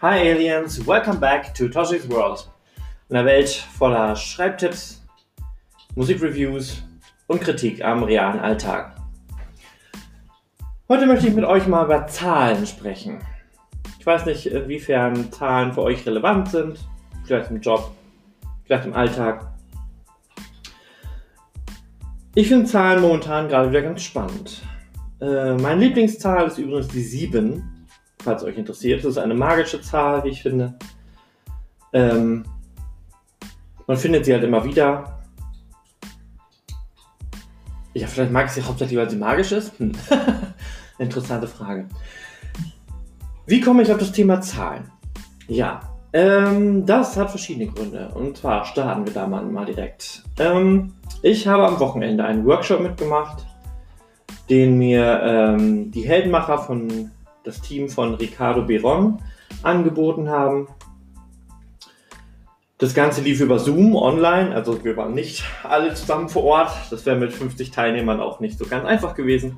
[0.00, 2.48] Hi Aliens, welcome back to Toshi's World.
[3.08, 5.02] In einer Welt voller Schreibtipps,
[5.96, 6.84] Musikreviews
[7.26, 8.94] und Kritik am realen Alltag.
[10.88, 13.18] Heute möchte ich mit euch mal über Zahlen sprechen.
[13.98, 16.78] Ich weiß nicht, inwiefern Zahlen für euch relevant sind,
[17.24, 17.90] vielleicht im Job,
[18.66, 19.48] vielleicht im Alltag.
[22.36, 24.62] Ich finde Zahlen momentan gerade wieder ganz spannend.
[25.20, 27.77] Äh, meine Lieblingszahl ist übrigens die 7
[28.22, 29.04] falls euch interessiert.
[29.04, 30.78] Das ist eine magische Zahl, wie ich finde.
[31.92, 32.44] Ähm,
[33.86, 35.18] man findet sie halt immer wieder.
[37.94, 39.78] Ja, vielleicht mag ich sie hauptsächlich, weil sie magisch ist.
[39.78, 39.92] Hm.
[40.98, 41.88] Interessante Frage.
[43.46, 44.90] Wie komme ich auf das Thema Zahlen?
[45.46, 45.80] Ja,
[46.12, 48.10] ähm, das hat verschiedene Gründe.
[48.14, 50.22] Und zwar starten wir da mal, mal direkt.
[50.38, 53.46] Ähm, ich habe am Wochenende einen Workshop mitgemacht,
[54.50, 57.10] den mir ähm, die Heldenmacher von
[57.48, 59.22] das Team von Ricardo Beron
[59.62, 60.68] angeboten haben.
[62.76, 66.70] Das Ganze lief über Zoom online, also wir waren nicht alle zusammen vor Ort.
[66.90, 69.56] Das wäre mit 50 Teilnehmern auch nicht so ganz einfach gewesen.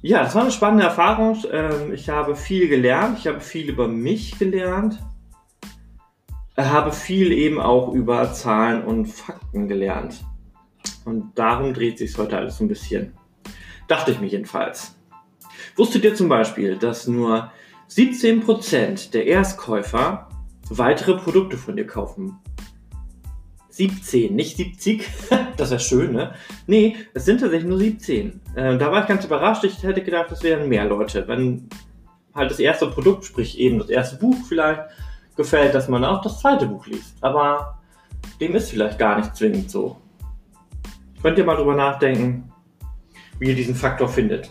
[0.00, 1.36] Ja, das war eine spannende Erfahrung.
[1.50, 5.00] Ähm, ich habe viel gelernt, ich habe viel über mich gelernt,
[6.56, 10.24] habe viel eben auch über Zahlen und Fakten gelernt.
[11.04, 13.14] Und darum dreht sich heute alles so ein bisschen.
[13.88, 14.93] Dachte ich mir jedenfalls.
[15.76, 17.50] Wusstet ihr zum Beispiel, dass nur
[17.90, 20.28] 17% der Erstkäufer
[20.68, 22.38] weitere Produkte von dir kaufen?
[23.70, 25.04] 17, nicht 70.
[25.56, 26.34] das wäre schön, ne?
[26.68, 28.40] Nee, es sind tatsächlich nur 17.
[28.54, 29.64] Äh, da war ich ganz überrascht.
[29.64, 31.26] Ich hätte gedacht, es wären mehr Leute.
[31.26, 31.68] Wenn
[32.32, 34.82] halt das erste Produkt, sprich eben das erste Buch vielleicht,
[35.36, 37.16] gefällt, dass man auch das zweite Buch liest.
[37.20, 37.80] Aber
[38.40, 39.96] dem ist vielleicht gar nicht zwingend so.
[41.20, 42.52] Könnt ihr mal drüber nachdenken,
[43.40, 44.50] wie ihr diesen Faktor findet.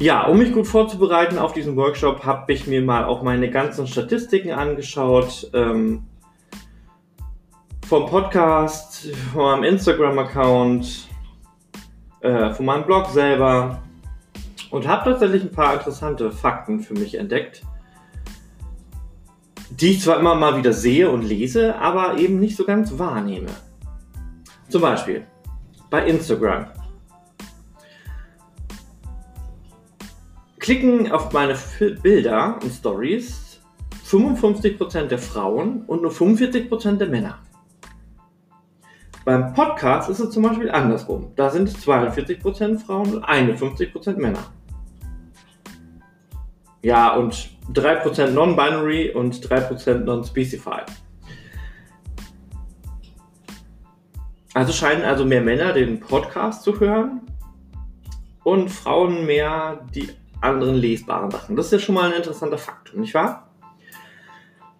[0.00, 3.88] Ja, um mich gut vorzubereiten auf diesen Workshop, habe ich mir mal auch meine ganzen
[3.88, 5.50] Statistiken angeschaut.
[5.52, 6.04] Ähm,
[7.84, 11.08] vom Podcast, von meinem Instagram-Account,
[12.20, 13.82] äh, von meinem Blog selber
[14.70, 17.62] und habe tatsächlich ein paar interessante Fakten für mich entdeckt,
[19.70, 23.48] die ich zwar immer mal wieder sehe und lese, aber eben nicht so ganz wahrnehme.
[24.68, 25.26] Zum Beispiel
[25.90, 26.66] bei Instagram
[30.68, 31.56] klicken auf meine
[32.02, 33.58] Bilder und Stories
[34.04, 37.38] 55% der Frauen und nur 45% der Männer.
[39.24, 41.32] Beim Podcast ist es zum Beispiel andersrum.
[41.36, 44.44] Da sind es 42% Frauen und 51% Männer.
[46.82, 50.92] Ja, und 3% Non-Binary und 3% Non-Specified.
[54.52, 57.22] Also scheinen also mehr Männer den Podcast zu hören
[58.44, 60.10] und Frauen mehr die
[60.40, 61.56] anderen lesbaren Sachen.
[61.56, 63.50] Das ist ja schon mal ein interessanter Fakt, nicht wahr?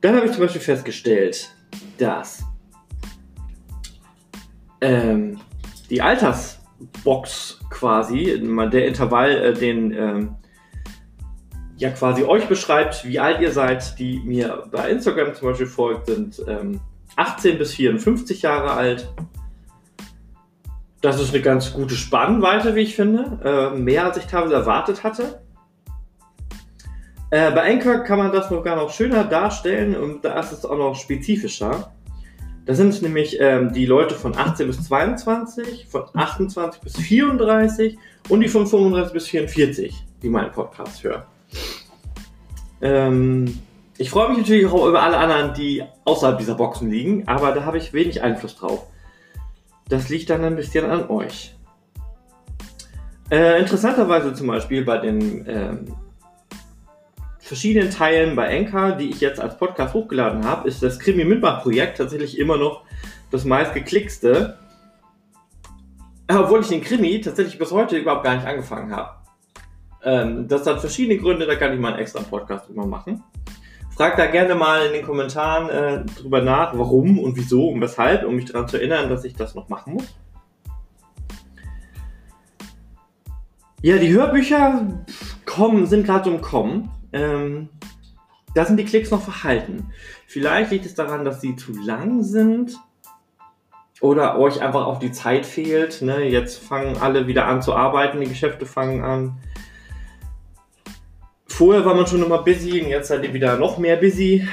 [0.01, 1.51] Dann habe ich zum Beispiel festgestellt,
[1.99, 2.45] dass
[4.81, 5.41] ähm,
[5.91, 8.41] die Altersbox quasi,
[8.73, 10.37] der Intervall, äh, den ähm,
[11.77, 16.07] ja quasi euch beschreibt, wie alt ihr seid, die mir bei Instagram zum Beispiel folgt,
[16.07, 16.81] sind ähm,
[17.17, 19.13] 18 bis 54 Jahre alt.
[21.01, 23.73] Das ist eine ganz gute Spannweite, wie ich finde.
[23.75, 25.41] Äh, mehr als ich teilweise erwartet hatte.
[27.31, 30.65] Äh, bei Anchor kann man das noch gar noch schöner darstellen und da ist es
[30.65, 31.93] auch noch spezifischer.
[32.65, 37.99] Da sind es nämlich ähm, die Leute von 18 bis 22, von 28 bis 34
[38.29, 41.23] und die von 35 bis 44, die meinen Podcast hören.
[42.81, 43.59] Ähm,
[43.99, 47.65] ich freue mich natürlich auch über alle anderen, die außerhalb dieser Boxen liegen, aber da
[47.65, 48.87] habe ich wenig Einfluss drauf.
[49.89, 51.57] Das liegt dann ein bisschen an euch.
[53.31, 55.95] Äh, interessanterweise zum Beispiel bei den ähm,
[57.49, 61.97] verschiedenen Teilen bei Anchor, die ich jetzt als Podcast hochgeladen habe, ist das Krimi Mitmach-Projekt
[61.97, 62.83] tatsächlich immer noch
[63.31, 64.59] das meistgeklickste.
[66.31, 69.13] Obwohl ich den Krimi tatsächlich bis heute überhaupt gar nicht angefangen habe.
[70.05, 73.25] Ähm, das hat verschiedene Gründe, da kann ich mal einen extra Podcast drüber machen.
[73.97, 78.25] Fragt da gerne mal in den Kommentaren äh, drüber nach, warum und wieso und weshalb,
[78.25, 80.19] um mich daran zu erinnern, dass ich das noch machen muss.
[83.81, 84.87] Ja, die Hörbücher
[85.47, 87.69] kommen, sind gerade so im Kommen ähm,
[88.55, 89.91] da sind die Klicks noch verhalten.
[90.27, 92.79] Vielleicht liegt es daran, dass sie zu lang sind
[94.01, 96.03] oder euch einfach auch die Zeit fehlt.
[96.03, 96.25] Ne?
[96.25, 99.39] Jetzt fangen alle wieder an zu arbeiten, die Geschäfte fangen an.
[101.47, 104.47] Vorher war man schon immer busy und jetzt seid ihr wieder noch mehr busy.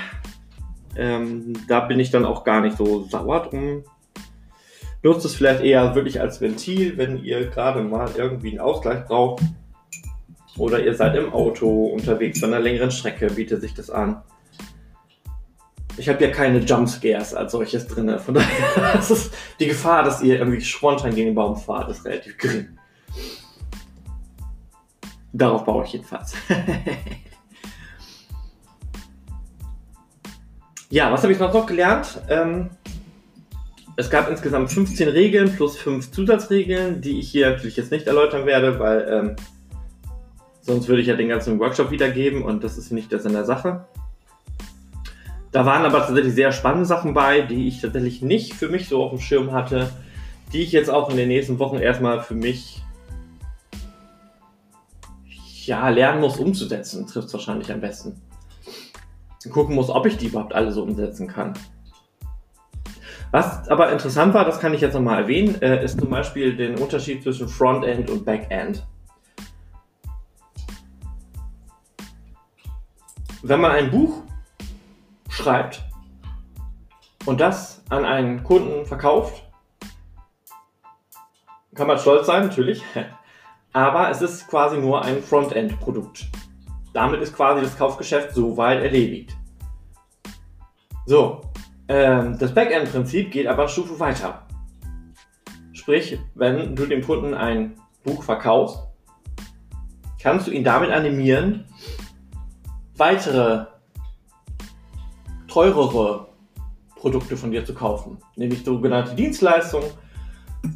[0.98, 3.84] Ähm, da bin ich dann auch gar nicht so sauer drum.
[5.04, 9.44] Nutzt es vielleicht eher wirklich als Ventil, wenn ihr gerade mal irgendwie einen Ausgleich braucht.
[10.57, 14.22] Oder ihr seid im Auto unterwegs bei einer längeren Strecke, bietet sich das an.
[15.98, 18.19] Ich habe ja keine Jumpscares als solches drin.
[18.19, 22.38] Von daher ist die Gefahr, dass ihr irgendwie spontan gegen den Baum fahrt, ist relativ
[22.38, 22.78] gering.
[25.31, 26.34] Darauf baue ich jedenfalls.
[30.90, 32.22] ja, was habe ich noch gelernt?
[32.30, 32.69] Ähm,
[33.98, 38.46] es gab insgesamt 15 Regeln plus 5 Zusatzregeln, die ich hier natürlich jetzt nicht erläutern
[38.46, 39.36] werde, weil ähm,
[40.65, 43.45] sonst würde ich ja den ganzen Workshop wiedergeben und das ist nicht der Sinn der
[43.45, 43.85] Sache.
[45.51, 49.03] Da waren aber tatsächlich sehr spannende Sachen bei, die ich tatsächlich nicht für mich so
[49.03, 49.89] auf dem Schirm hatte,
[50.51, 52.83] die ich jetzt auch in den nächsten Wochen erstmal für mich
[55.65, 58.21] ja, lernen muss umzusetzen, trifft es wahrscheinlich am besten.
[59.51, 61.53] Gucken muss, ob ich die überhaupt alle so umsetzen kann.
[63.31, 66.79] Was aber interessant war, das kann ich jetzt nochmal erwähnen, äh, ist zum Beispiel den
[66.79, 68.85] Unterschied zwischen Frontend und Backend.
[73.47, 74.24] Wenn man ein Buch
[75.30, 75.83] schreibt
[77.27, 79.44] und das an einen Kunden verkauft,
[81.75, 82.81] kann man stolz sein, natürlich,
[83.71, 86.25] aber es ist quasi nur ein Frontend-Produkt.
[86.92, 89.38] Damit ist quasi das Kaufgeschäft so weit erledigt.
[91.06, 91.41] So,
[91.88, 94.48] ähm, das Backend-Prinzip geht aber eine Stufe weiter.
[95.71, 98.80] Sprich, wenn du dem Kunden ein Buch verkaufst,
[100.19, 101.68] kannst du ihn damit animieren,
[102.97, 103.65] weitere
[105.47, 106.27] teurere
[106.95, 108.18] Produkte von dir zu kaufen.
[108.36, 109.89] Nämlich sogenannte Dienstleistungen.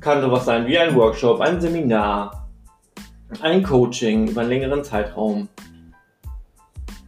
[0.01, 2.47] Kann sowas sein wie ein Workshop, ein Seminar,
[3.41, 5.49] ein Coaching über einen längeren Zeitraum.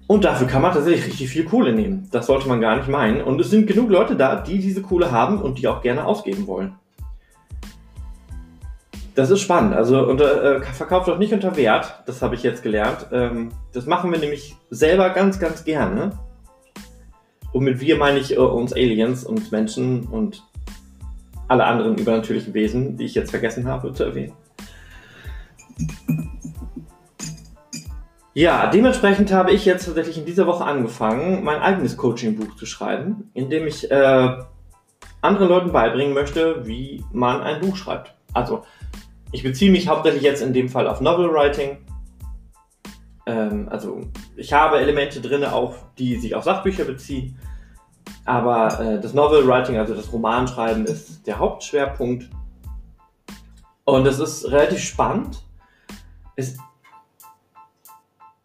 [0.08, 2.10] Und dafür kann man tatsächlich richtig viel Kohle nehmen.
[2.12, 3.22] Das sollte man gar nicht meinen.
[3.22, 6.48] Und es sind genug Leute da, die diese Kohle haben und die auch gerne ausgeben
[6.48, 6.76] wollen.
[9.16, 9.74] Das ist spannend.
[9.74, 12.02] Also unter, äh, verkauft doch nicht unter Wert.
[12.06, 13.08] Das habe ich jetzt gelernt.
[13.12, 16.12] Ähm, das machen wir nämlich selber ganz, ganz gerne.
[17.52, 20.44] Und mit wir meine ich äh, uns Aliens, uns Menschen und
[21.50, 24.34] alle anderen übernatürlichen Wesen, die ich jetzt vergessen habe zu erwähnen.
[28.34, 33.30] Ja, dementsprechend habe ich jetzt tatsächlich in dieser Woche angefangen, mein eigenes Coaching-Buch zu schreiben,
[33.34, 34.38] in dem ich äh,
[35.22, 38.16] anderen Leuten beibringen möchte, wie man ein Buch schreibt.
[38.34, 38.64] Also,
[39.32, 41.78] ich beziehe mich hauptsächlich jetzt in dem Fall auf Novel Writing.
[43.26, 44.02] Ähm, also,
[44.36, 47.38] ich habe Elemente drin, auch die sich auf Sachbücher beziehen.
[48.26, 52.30] Aber äh, das Novel Writing, also das Romanschreiben, ist der Hauptschwerpunkt.
[53.86, 55.44] Und es ist relativ spannend.
[56.36, 56.58] Es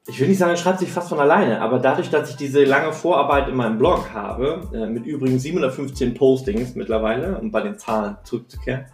[0.09, 2.63] ich will nicht sagen, es schreibt sich fast von alleine, aber dadurch, dass ich diese
[2.65, 7.77] lange Vorarbeit in meinem Blog habe, äh, mit übrigens 715 Postings mittlerweile, um bei den
[7.77, 8.87] Zahlen zurückzukehren,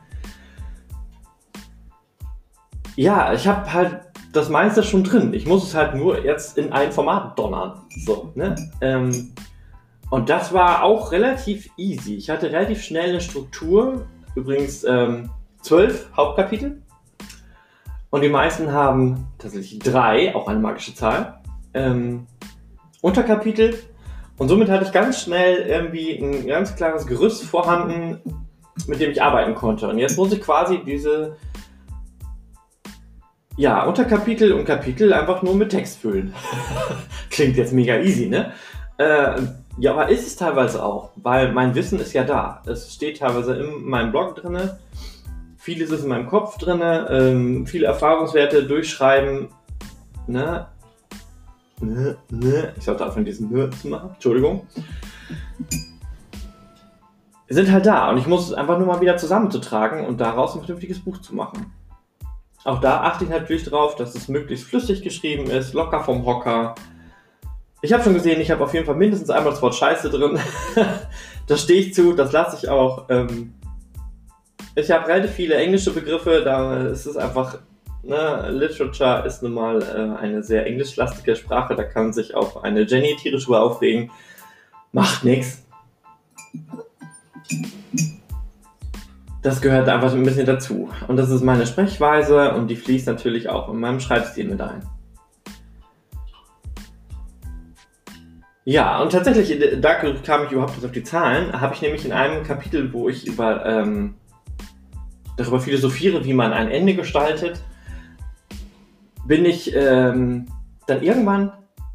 [2.97, 4.01] ja, ich habe halt
[4.33, 5.35] das meiste schon drin.
[5.35, 7.83] Ich muss es halt nur jetzt in ein Format donnern.
[8.05, 8.55] So, ne?
[8.81, 9.33] Ähm,
[10.11, 12.17] und das war auch relativ easy.
[12.17, 14.07] Ich hatte relativ schnell eine Struktur.
[14.35, 15.31] Übrigens ähm,
[15.63, 16.83] zwölf Hauptkapitel.
[18.11, 21.41] Und die meisten haben tatsächlich drei, auch eine magische Zahl,
[21.73, 22.27] ähm,
[23.01, 23.79] Unterkapitel.
[24.37, 28.21] Und somit hatte ich ganz schnell irgendwie ein ganz klares Gerüst vorhanden,
[28.87, 29.89] mit dem ich arbeiten konnte.
[29.89, 31.37] Und jetzt muss ich quasi diese
[33.57, 36.35] ja, Unterkapitel und Kapitel einfach nur mit Text füllen.
[37.31, 38.53] Klingt jetzt mega easy, ne?
[38.99, 39.41] Äh,
[39.79, 42.63] ja, aber ist es teilweise auch, weil mein Wissen ist ja da.
[42.67, 44.79] Es steht teilweise in meinem Blog drinne
[45.63, 49.49] vieles ist in meinem Kopf drin, ähm, viele Erfahrungswerte durchschreiben.
[50.27, 50.67] Ne?
[51.81, 52.73] Ne, ne.
[52.77, 54.11] Ich sollte anfangen, diesen Nö zu machen.
[54.15, 54.67] Entschuldigung.
[57.49, 60.61] Sind halt da und ich muss es einfach nur mal wieder zusammenzutragen und daraus ein
[60.63, 61.73] vernünftiges Buch zu machen.
[62.65, 66.75] Auch da achte ich natürlich darauf, dass es möglichst flüssig geschrieben ist, locker vom Hocker.
[67.81, 70.39] Ich habe schon gesehen, ich habe auf jeden Fall mindestens einmal das Wort Scheiße drin.
[71.49, 73.07] das stehe ich zu, das lasse ich auch.
[73.09, 73.55] Ähm,
[74.77, 77.59] ich habe relativ viele englische Begriffe, da ist es einfach,
[78.05, 82.83] ne, Literature ist nun mal äh, eine sehr englischlastige Sprache, da kann sich auch eine
[82.83, 84.11] Jenny tierisch über aufregen.
[84.93, 85.65] Macht nichts.
[89.43, 90.89] Das gehört einfach ein bisschen dazu.
[91.09, 94.83] Und das ist meine Sprechweise und die fließt natürlich auch in meinem Schreibstil mit ein.
[98.65, 102.13] Ja, und tatsächlich, da kam ich überhaupt nicht auf die Zahlen, habe ich nämlich in
[102.13, 104.15] einem Kapitel, wo ich über ähm,
[105.37, 107.61] darüber philosophiere, wie man ein Ende gestaltet,
[109.27, 110.47] bin ich ähm,
[110.87, 111.53] dann irgendwann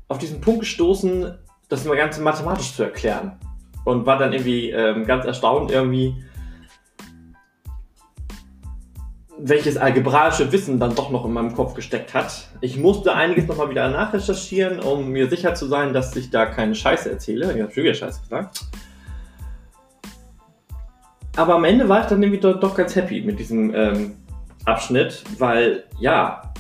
[0.10, 1.38] auf diesen Punkt gestoßen,
[1.70, 3.40] das mal ganz mathematisch zu erklären.
[3.86, 6.22] Und war dann irgendwie ähm, ganz erstaunt, irgendwie,
[9.40, 12.48] welches algebraische Wissen dann doch noch in meinem Kopf gesteckt hat.
[12.62, 16.74] Ich musste einiges nochmal wieder nachrecherchieren, um mir sicher zu sein, dass ich da keine
[16.74, 17.54] Scheiße erzähle.
[17.54, 18.66] Ich habe schon wieder Scheiße gesagt.
[21.36, 24.16] Aber am Ende war ich dann irgendwie doch, doch ganz happy mit diesem ähm,
[24.66, 26.52] Abschnitt, weil ja,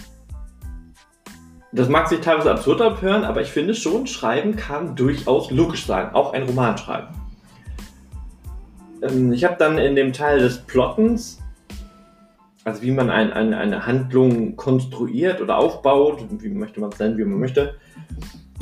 [1.72, 6.14] das mag sich teilweise absurd abhören, aber ich finde schon, Schreiben kann durchaus logisch sein,
[6.14, 7.08] auch ein Roman schreiben.
[9.02, 11.40] Ähm, ich habe dann in dem Teil des Plottens
[12.68, 17.18] also wie man ein, ein, eine Handlung konstruiert oder aufbaut, wie möchte man es nennen,
[17.18, 17.76] wie man möchte,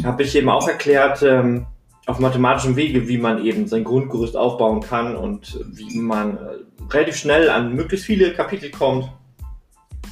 [0.03, 1.65] habe ich eben auch erklärt, ähm,
[2.05, 6.39] auf mathematischem Wege, wie man eben sein Grundgerüst aufbauen kann und wie man äh,
[6.93, 9.09] relativ schnell an möglichst viele Kapitel kommt.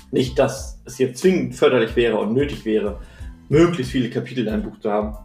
[0.10, 3.00] Nicht, dass es jetzt zwingend förderlich wäre und nötig wäre,
[3.48, 5.16] möglichst viele Kapitel in einem Buch zu haben.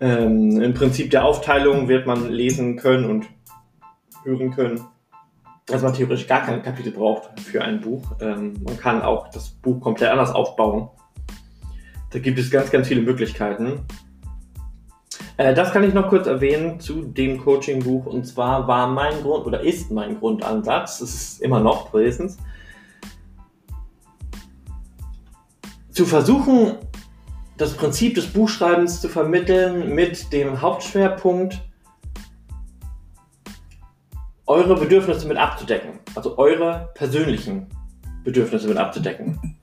[0.00, 3.26] Ähm, Im Prinzip der Aufteilung wird man lesen können und
[4.24, 4.80] hören können
[5.66, 8.02] dass man theoretisch gar kein Kapitel braucht für ein Buch.
[8.20, 10.88] Ähm, man kann auch das Buch komplett anders aufbauen.
[12.10, 13.86] Da gibt es ganz, ganz viele Möglichkeiten.
[15.36, 18.06] Äh, das kann ich noch kurz erwähnen zu dem Coaching-Buch.
[18.06, 22.36] Und zwar war mein Grund oder ist mein Grundansatz, es ist immer noch wenigstens,
[25.90, 26.74] zu versuchen,
[27.56, 31.62] das Prinzip des Buchschreibens zu vermitteln mit dem Hauptschwerpunkt,
[34.54, 35.98] eure Bedürfnisse mit abzudecken.
[36.14, 37.66] Also eure persönlichen
[38.24, 39.58] Bedürfnisse mit abzudecken.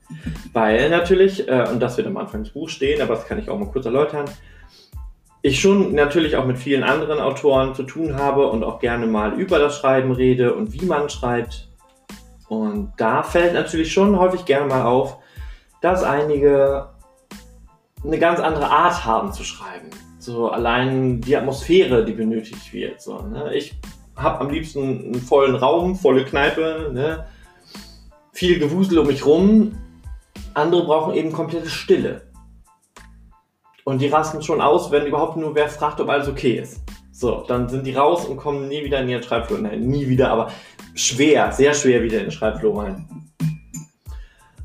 [0.54, 3.50] Weil natürlich, äh, und das wird am Anfang des Buchs stehen, aber das kann ich
[3.50, 4.26] auch mal kurz erläutern,
[5.42, 9.34] ich schon natürlich auch mit vielen anderen Autoren zu tun habe und auch gerne mal
[9.34, 11.68] über das Schreiben rede und wie man schreibt.
[12.48, 15.18] Und da fällt natürlich schon häufig gerne mal auf,
[15.82, 16.90] dass einige
[18.04, 19.90] eine ganz andere Art haben zu schreiben.
[20.20, 23.02] So allein die Atmosphäre, die benötigt wird.
[23.02, 23.56] So, ne?
[23.56, 23.74] Ich
[24.16, 27.26] habe am liebsten einen vollen Raum, volle Kneipe, ne?
[28.34, 29.74] viel Gewusel um mich rum.
[30.54, 32.24] Andere brauchen eben komplette Stille.
[33.84, 36.82] Und die rasten schon aus, wenn überhaupt nur wer fragt, ob alles okay ist.
[37.12, 39.60] So, dann sind die raus und kommen nie wieder in ihren Schreibflur.
[39.60, 40.52] Nein, nie wieder, aber
[40.96, 43.08] schwer, sehr schwer wieder in den Schreibflur rein.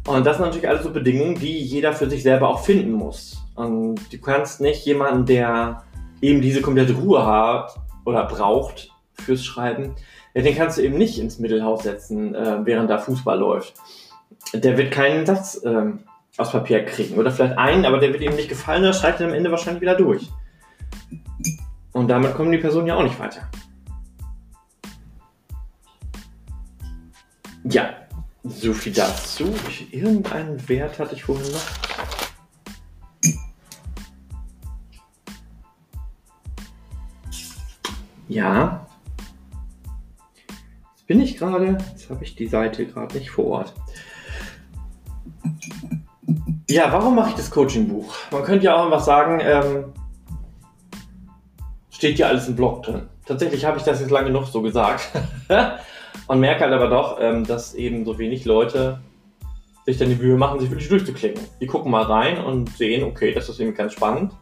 [0.07, 3.37] Und das sind natürlich alles so Bedingungen, die jeder für sich selber auch finden muss.
[3.57, 5.83] Und du kannst nicht jemanden, der
[6.21, 7.75] eben diese komplette Ruhe hat
[8.05, 9.95] oder braucht, fürs Schreiben,
[10.35, 13.75] ja, den kannst du eben nicht ins Mittelhaus setzen, äh, während da Fußball läuft.
[14.53, 16.01] Der wird keinen Satz ähm,
[16.37, 17.17] aus Papier kriegen.
[17.17, 19.81] Oder vielleicht einen, aber der wird ihm nicht gefallen, da schreibt er am Ende wahrscheinlich
[19.81, 20.31] wieder durch.
[21.93, 23.49] Und damit kommen die Personen ja auch nicht weiter.
[27.65, 27.89] Ja,
[28.45, 29.53] so viel dazu.
[29.69, 31.61] Ich, irgendeinen Wert hatte ich vorhin noch.
[38.29, 38.86] Ja,
[41.39, 41.79] gerade?
[41.91, 43.75] Jetzt habe ich die Seite gerade nicht vor Ort.
[46.69, 48.13] Ja, warum mache ich das Coaching-Buch?
[48.33, 49.93] Man könnte ja auch einfach sagen, ähm,
[51.91, 53.03] steht ja alles im Blog drin.
[53.25, 55.09] Tatsächlich habe ich das jetzt lange noch so gesagt.
[56.27, 59.01] und merke halt aber doch, ähm, dass eben so wenig Leute
[59.85, 61.43] sich dann die Mühe machen, sich wirklich durchzuklicken.
[61.61, 64.33] Die gucken mal rein und sehen, okay, das ist irgendwie ganz spannend.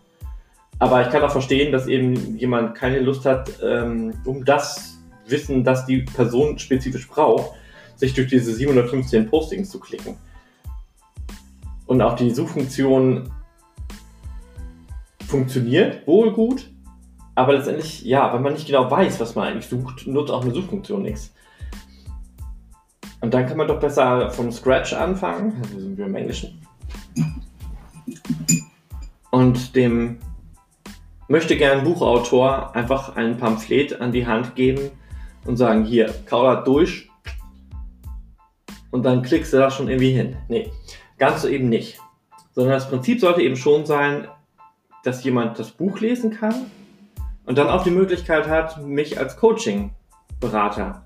[0.78, 5.64] Aber ich kann auch verstehen, dass eben jemand keine Lust hat, ähm, um das Wissen,
[5.64, 7.52] das die Person spezifisch braucht,
[7.96, 10.16] sich durch diese 715 Postings zu klicken.
[11.86, 13.30] Und auch die Suchfunktion
[15.26, 16.70] funktioniert wohl gut,
[17.34, 20.54] aber letztendlich, ja, wenn man nicht genau weiß, was man eigentlich sucht, nutzt auch eine
[20.54, 21.32] Suchfunktion nichts.
[23.20, 26.60] Und dann kann man doch besser vom Scratch anfangen, also sind wir im Englischen,
[29.34, 30.18] und dem
[31.26, 34.92] möchte gern Buchautor einfach ein Pamphlet an die Hand geben,
[35.46, 37.10] und sagen, hier, kau das durch
[38.90, 40.36] und dann klickst du da schon irgendwie hin.
[40.48, 40.70] Nee,
[41.18, 41.98] ganz so eben nicht.
[42.52, 44.28] Sondern das Prinzip sollte eben schon sein,
[45.02, 46.54] dass jemand das Buch lesen kann
[47.44, 51.04] und dann auch die Möglichkeit hat, mich als Coaching-Berater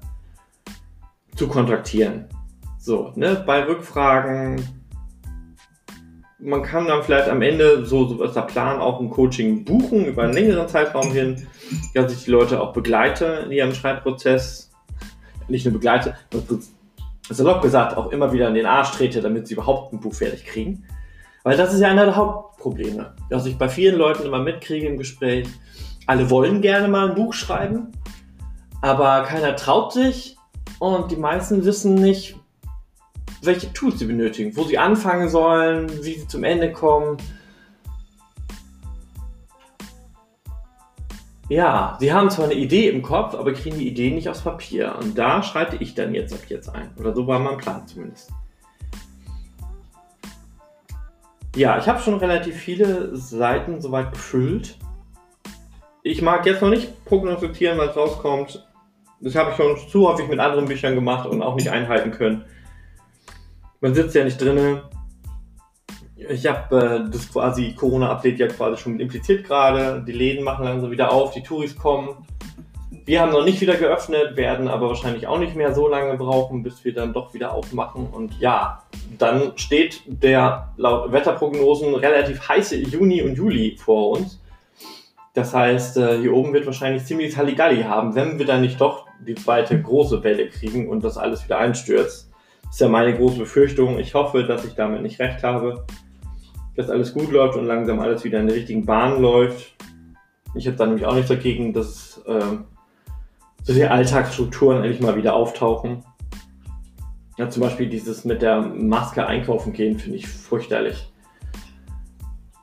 [1.35, 2.27] zu kontaktieren.
[2.79, 4.63] So, ne, bei Rückfragen,
[6.39, 10.05] man kann dann vielleicht am Ende, so, so ist der Plan, auch ein Coaching buchen
[10.05, 11.47] über einen längeren Zeitraum hin,
[11.95, 14.71] dass ich die Leute auch begleite in ihrem Schreibprozess.
[15.49, 16.15] Nicht nur begleite,
[17.29, 20.45] salopp gesagt, auch immer wieder in den Arsch trete, damit sie überhaupt ein Buch fertig
[20.45, 20.85] kriegen.
[21.43, 24.99] Weil das ist ja einer der Hauptprobleme, dass ich bei vielen Leuten immer mitkriege im
[24.99, 25.49] Gespräch.
[26.07, 27.93] Alle wollen gerne mal ein Buch schreiben,
[28.83, 30.37] aber keiner traut sich
[30.79, 32.37] und die meisten wissen nicht,
[33.43, 37.19] welche Tools sie benötigen, wo sie anfangen sollen, wie sie zum Ende kommen.
[41.49, 44.97] Ja, sie haben zwar eine Idee im Kopf, aber kriegen die Idee nicht aufs Papier.
[44.99, 46.91] Und da schreite ich dann jetzt ab jetzt ein.
[46.99, 48.31] Oder so war mein Plan zumindest.
[51.57, 54.77] Ja, ich habe schon relativ viele Seiten soweit gefüllt.
[56.03, 58.67] Ich mag jetzt noch nicht prognostizieren, was rauskommt.
[59.21, 62.45] Das habe ich schon zu häufig mit anderen Büchern gemacht und auch nicht einhalten können.
[63.81, 64.83] Man sitzt ja nicht drinnen
[66.29, 70.03] ich habe äh, das quasi Corona-Update ja quasi schon impliziert gerade.
[70.07, 72.27] Die Läden machen langsam wieder auf, die Touris kommen.
[73.05, 76.63] Wir haben noch nicht wieder geöffnet, werden aber wahrscheinlich auch nicht mehr so lange brauchen,
[76.63, 78.07] bis wir dann doch wieder aufmachen.
[78.07, 78.83] Und ja,
[79.17, 84.41] dann steht der laut Wetterprognosen relativ heiße Juni und Juli vor uns.
[85.33, 89.07] Das heißt, äh, hier oben wird wahrscheinlich ziemlich Halligalli haben, wenn wir dann nicht doch
[89.27, 92.31] die zweite große Welle kriegen und das alles wieder einstürzt.
[92.65, 93.99] Das ist ja meine große Befürchtung.
[93.99, 95.87] Ich hoffe, dass ich damit nicht recht habe
[96.79, 99.75] dass alles gut läuft und langsam alles wieder in der richtigen Bahn läuft.
[100.55, 102.67] Ich habe da nämlich auch nichts dagegen, dass ähm,
[103.65, 106.05] so die Alltagsstrukturen endlich mal wieder auftauchen.
[107.37, 111.13] Ja, zum Beispiel dieses mit der Maske einkaufen gehen, finde ich fürchterlich.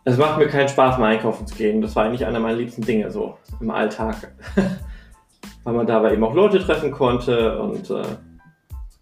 [0.06, 1.82] Es macht mir keinen Spaß, mal einkaufen zu gehen.
[1.82, 4.34] Das war eigentlich einer meiner liebsten Dinge so im Alltag.
[5.66, 8.04] Weil man dabei eben auch Leute treffen konnte und äh,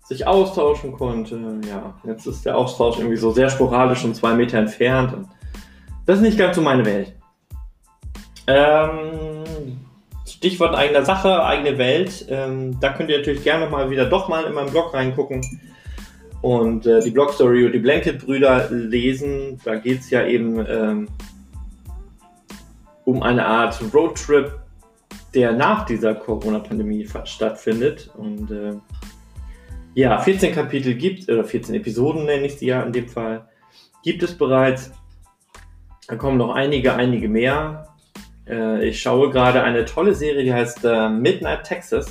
[0.04, 1.60] sich austauschen konnte.
[1.68, 5.14] Ja, jetzt ist der Austausch irgendwie so sehr sporadisch und zwei Meter entfernt.
[5.14, 5.28] Und
[6.06, 7.14] das ist nicht ganz so meine Welt.
[8.48, 9.80] Ähm,
[10.26, 12.26] Stichwort eigener Sache, eigene Welt.
[12.30, 15.42] Ähm, da könnt ihr natürlich gerne mal wieder doch mal in meinen Blog reingucken
[16.42, 19.62] und äh, die Blogstory und die Blanket-Brüder lesen.
[19.64, 21.08] Da geht es ja eben ähm,
[23.06, 24.52] um eine Art Roadtrip,
[25.34, 28.12] der nach dieser Corona-Pandemie stattfindet.
[28.18, 28.74] Und äh,
[29.96, 33.48] ja, 14 Kapitel gibt, oder 14 Episoden nenne ich sie ja in dem Fall,
[34.04, 34.92] gibt es bereits.
[36.08, 37.88] Da kommen noch einige, einige mehr.
[38.48, 42.08] Äh, ich schaue gerade eine tolle Serie, die heißt äh, Midnight Texas.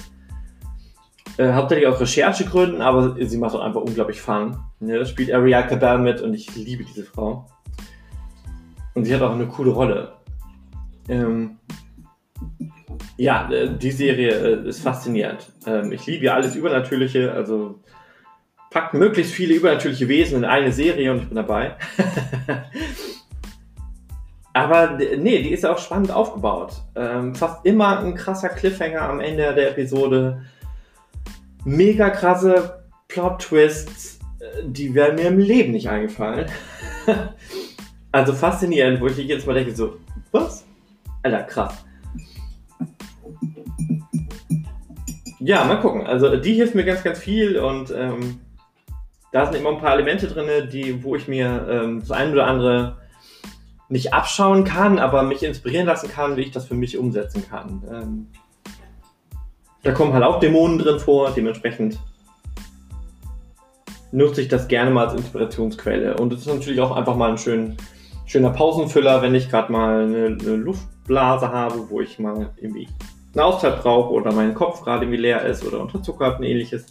[1.38, 4.58] Äh, hauptsächlich aus Recherchegründen, aber sie macht auch einfach unglaublich Fun.
[4.80, 7.46] Ja, da spielt Ariel Cabell mit und ich liebe diese Frau.
[8.94, 10.12] Und sie hat auch eine coole Rolle.
[11.08, 11.58] Ähm,
[13.22, 15.46] ja, äh, die Serie äh, ist faszinierend.
[15.64, 17.78] Ähm, ich liebe ja alles Übernatürliche, also
[18.70, 21.76] packt möglichst viele übernatürliche Wesen in eine Serie und ich bin dabei.
[24.54, 26.72] Aber nee, die ist auch spannend aufgebaut.
[26.96, 30.42] Ähm, fast immer ein krasser Cliffhanger am Ende der Episode.
[31.64, 36.46] Mega krasse Plot-Twists, äh, die wären mir im Leben nicht eingefallen.
[38.12, 39.98] also faszinierend, wo ich jetzt mal denke, so,
[40.32, 40.64] was?
[41.22, 41.84] Alter, krass.
[45.44, 46.06] Ja, mal gucken.
[46.06, 48.40] Also die hilft mir ganz, ganz viel und ähm,
[49.32, 52.46] da sind immer ein paar Elemente drin, die, wo ich mir ähm, das eine oder
[52.46, 52.96] andere
[53.88, 57.82] nicht abschauen kann, aber mich inspirieren lassen kann, wie ich das für mich umsetzen kann.
[57.90, 58.26] Ähm,
[59.82, 61.98] da kommen halt auch Dämonen drin vor, dementsprechend
[64.12, 66.18] nutze ich das gerne mal als Inspirationsquelle.
[66.18, 67.76] Und es ist natürlich auch einfach mal ein schön,
[68.26, 72.86] schöner Pausenfüller, wenn ich gerade mal eine, eine Luftblase habe, wo ich mal irgendwie
[73.34, 76.86] eine Auszeit brauche oder mein Kopf gerade irgendwie leer ist oder unterzuckert und ähnliches.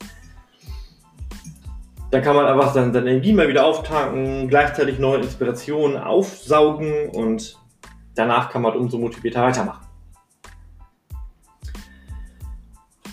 [2.09, 7.57] Dann kann man einfach seine, seine Energie mal wieder auftanken, gleichzeitig neue Inspirationen aufsaugen und
[8.15, 9.85] danach kann man umso motivierter weitermachen.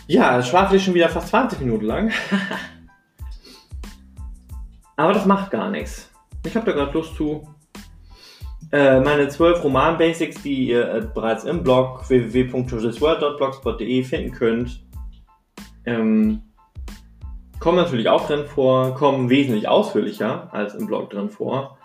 [0.08, 2.10] Ja, das schlafe ich schon wieder fast 20 Minuten lang.
[4.96, 6.10] Aber das macht gar nichts.
[6.44, 7.46] Ich habe da gerade Lust zu.
[8.70, 14.84] Äh, meine zwölf Roman-Basics, die ihr äh, bereits im Blog www.josesworld.blogspot.de finden könnt,
[15.86, 16.42] ähm,
[17.60, 21.78] kommen natürlich auch drin vor, kommen wesentlich ausführlicher als im Blog drin vor.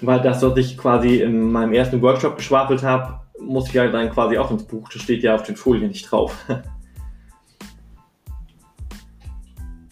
[0.00, 4.10] Weil das, was ich quasi in meinem ersten Workshop geschwafelt habe, muss ich ja dann
[4.10, 4.88] quasi auch ins Buch.
[4.92, 6.44] Das steht ja auf den Folien nicht drauf.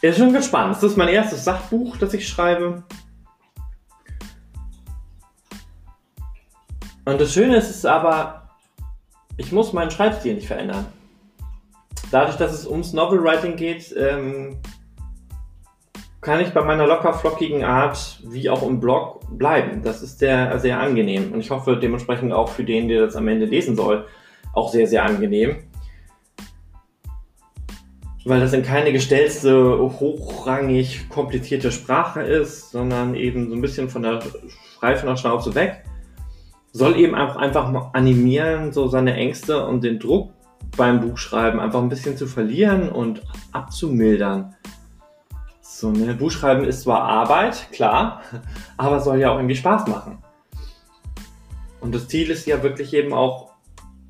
[0.02, 0.76] Ist schon ganz spannend.
[0.76, 2.82] Das ist mein erstes Sachbuch, das ich schreibe.
[7.04, 8.48] Und das Schöne ist, ist aber,
[9.36, 10.86] ich muss meinen Schreibstil nicht verändern.
[12.10, 14.58] Dadurch, dass es ums Novelwriting geht, ähm,
[16.20, 19.82] kann ich bei meiner locker flockigen Art wie auch im Blog bleiben.
[19.82, 21.32] Das ist sehr, sehr angenehm.
[21.32, 24.06] Und ich hoffe dementsprechend auch für den, der das am Ende lesen soll,
[24.54, 25.56] auch sehr, sehr angenehm.
[28.24, 34.02] Weil das in keine gestellte, hochrangig komplizierte Sprache ist, sondern eben so ein bisschen von
[34.02, 35.84] der von der Schnauze weg
[36.74, 40.32] soll eben auch einfach mal animieren, so seine Ängste und den Druck
[40.76, 44.56] beim Buchschreiben einfach ein bisschen zu verlieren und abzumildern.
[45.60, 48.22] So, ne, Buchschreiben ist zwar Arbeit, klar,
[48.76, 50.18] aber soll ja auch irgendwie Spaß machen.
[51.80, 53.54] Und das Ziel ist ja wirklich eben auch,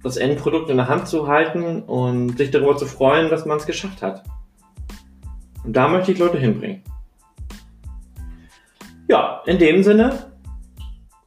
[0.03, 3.64] das Endprodukt in der Hand zu halten und sich darüber zu freuen, dass man es
[3.64, 4.22] geschafft hat.
[5.64, 6.83] Und da möchte ich Leute hinbringen.
[9.09, 10.34] Ja, in dem Sinne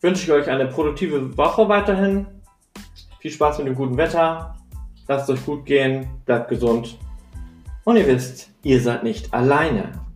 [0.02, 2.28] wünsche ich euch eine produktive Woche weiterhin.
[3.20, 4.56] Viel Spaß mit dem guten Wetter.
[5.08, 6.08] Lasst euch gut gehen.
[6.26, 6.98] Bleibt gesund.
[7.84, 10.07] Und ihr wisst, ihr seid nicht alleine.